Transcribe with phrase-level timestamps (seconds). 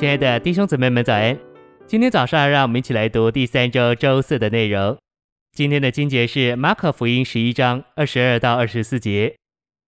[0.00, 1.38] 亲爱的弟兄姊妹们，早安！
[1.86, 4.96] 今天早上，让我们一起来读第三周周四的内容。
[5.52, 9.36] 今天的经节是马可福音十一章二十二到二十四节。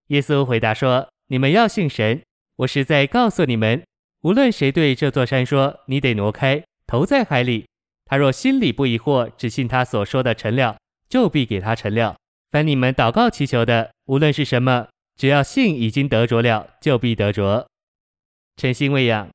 [0.09, 2.21] 耶稣回答说：“你们要信神，
[2.57, 3.83] 我实在告诉你们，
[4.21, 7.65] 无论谁对这座山说‘你得挪开，投在海里’，
[8.05, 10.77] 他若心里不疑惑，只信他所说的成了，
[11.09, 12.17] 就必给他成了。
[12.51, 17.67] 凡你们祷告祈求的，无论是什么，只要信已经得着了，就必得着。”
[18.61, 19.31] 诚心喂养。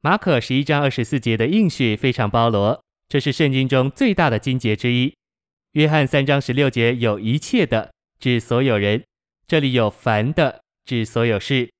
[0.00, 5.14] 马可十一章二十四节的应许非常包罗，这是圣经中最大的经节之一。
[5.72, 9.00] 约翰三章十六节有一切的，指所有人；
[9.46, 11.70] 这里有凡的，指所有事。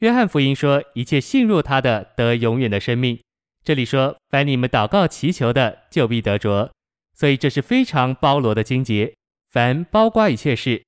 [0.00, 3.18] 约翰福音说一切信入他的得永远的生命。
[3.64, 6.70] 这里说凡你们祷告祈求的，就必得着。
[7.14, 9.14] 所以这是非常包罗的经节，
[9.50, 10.82] 凡包括一切事。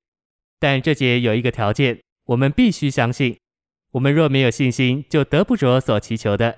[0.58, 3.36] 但这节有一个条件，我们必须相信。
[3.90, 6.56] 我们若没有信心，就得不着所祈求的。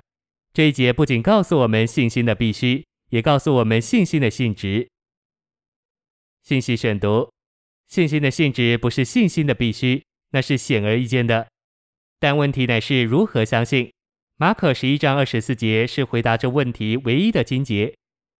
[0.54, 4.88] 这一节不仅告诉我们信心的必须，也告诉我们信心的性质。
[6.44, 7.28] 信息选读：
[7.88, 11.48] 信心的性质不是信心的必须，那是显而易见的。
[12.20, 13.92] 但问题乃是如何相信。
[14.36, 17.92] 马可十一章二十四节是回答这问题唯一的金节。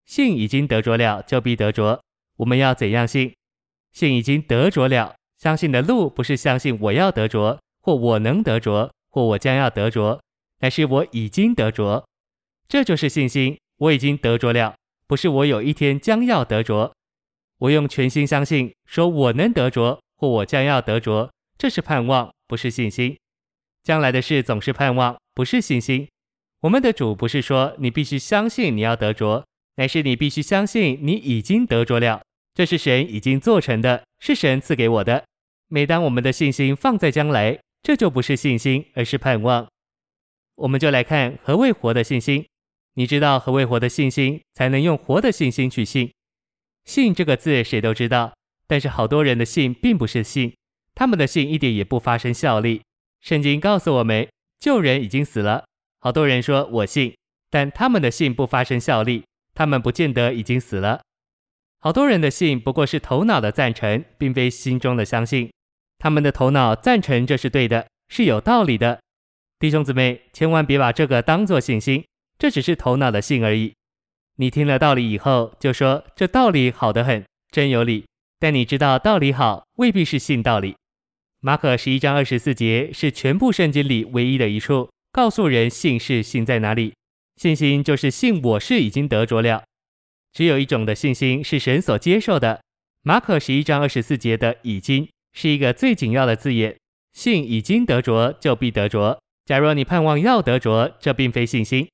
[0.05, 2.01] 信已经得着了，就必得着。
[2.37, 3.33] 我们要怎样信？
[3.91, 10.21] 信已经得着了，相信的路不是相信我要得着，或我能得着，或我将要得着。
[10.59, 12.07] 乃是我已经得着，
[12.67, 13.57] 这就是信心。
[13.77, 14.75] 我已经得着了，
[15.05, 16.93] 不是我有一天将要得着。
[17.59, 23.17] 我用全心相信，说我能得着，或我将要得着，这是盼望，不是信心。
[23.83, 26.07] 将来的事总是盼望，不是信心。
[26.61, 32.21] 我们的主不是说你必须相信你要得着，乃是你必须相信你已经得着了。
[32.53, 35.25] 这是神已经做成的，是神赐给我的。
[35.67, 39.67] 每当我们的信心放在将来，这就不是信心，而是盼望。
[40.55, 42.45] 我们就来看何谓活的信心。
[42.93, 46.11] 你知道何谓活的信心，才能用活的信心去信。
[46.85, 48.33] 信这个字谁都知道，
[48.67, 50.55] 但是好多人的信并不是信，
[50.93, 52.81] 他们的信一点也不发生效力。
[53.19, 54.27] 圣经告诉我们，
[54.59, 55.65] 旧人已经死了。
[55.99, 57.13] 好多人说我信，
[57.49, 61.01] 但他们的信不发生效力，他们不见得已经死了。
[61.79, 65.51] 好多人的信不过是头脑的赞成，并非心中的相信。
[65.97, 69.01] 他们的头脑赞成这是对的，是有道理的。
[69.57, 72.03] 弟兄姊妹，千万别把这个当作信心，
[72.37, 73.73] 这只是头脑的信而已。
[74.35, 78.03] 你听了道理以后，就说这道理好得很，真有理。
[78.37, 80.75] 但你知道道理好，未必是信道理。
[81.39, 86.93] 马可十一章二十四节是全部圣经里唯一的一处，告诉人信是信在哪里。
[87.37, 89.63] 信心就是信我是已经得着了。
[90.33, 92.61] 只有一种的信心是神所接受的。
[93.03, 96.75] 马可十一章二十四节的已经是一个最紧要的字眼，
[97.13, 99.17] 信已经得着就必得着。
[99.45, 101.87] 假若你盼望要得着，这并非信心。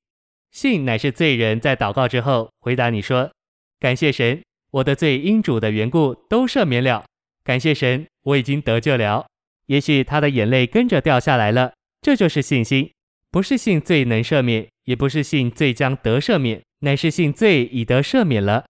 [0.50, 3.30] 信乃是罪人在祷告之后回答你说
[3.78, 7.04] ：“感谢神，我的罪因主的缘故都赦免了。
[7.44, 9.26] 感谢神，我已经得救了。”
[9.66, 12.90] 也许他的眼泪跟着掉下来了，这就是信心。
[13.30, 18.64] 不是信罪能赦免，也不是信罪将得赦免，乃是信罪已得赦免了。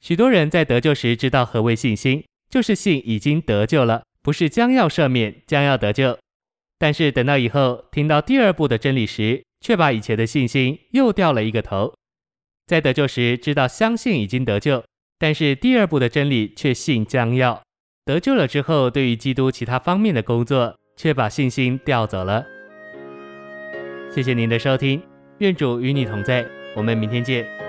[0.00, 6.16] 许多人在得救时知道何为信心，就是信已经得救了，不是将要赦免，将要得救。
[6.78, 11.92] 但是等到以后听到第二步的真理时，却把以前的信心又掉了一个头。
[12.66, 14.84] 在得救时知道相信已经得救，
[15.18, 17.62] 但是第二步的真理却信将要
[18.04, 22.44] 得救了之后，对于基督其他方面的工作，却把信心调走了。
[24.10, 25.02] 谢谢您的收听，
[25.38, 26.46] 愿主与你同在，
[26.76, 27.67] 我们明天见。